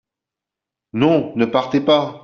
Non! 0.93 1.31
ne 1.35 1.45
partez 1.45 1.79
pas! 1.81 2.19